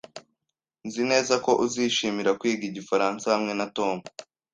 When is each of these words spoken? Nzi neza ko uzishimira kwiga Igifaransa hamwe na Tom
Nzi 0.87 1.03
neza 1.11 1.33
ko 1.45 1.51
uzishimira 1.65 2.31
kwiga 2.39 2.63
Igifaransa 2.69 3.25
hamwe 3.33 3.53
na 3.59 3.65
Tom 3.77 3.97